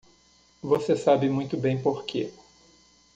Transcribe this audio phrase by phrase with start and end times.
[0.63, 2.33] Você sabe muito bem porque.